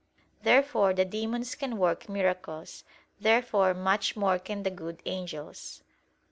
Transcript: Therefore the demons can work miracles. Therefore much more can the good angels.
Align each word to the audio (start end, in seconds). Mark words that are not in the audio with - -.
Therefore 0.41 0.95
the 0.95 1.05
demons 1.05 1.53
can 1.53 1.77
work 1.77 2.09
miracles. 2.09 2.83
Therefore 3.19 3.75
much 3.75 4.15
more 4.15 4.39
can 4.39 4.63
the 4.63 4.71
good 4.71 4.99
angels. 5.05 5.83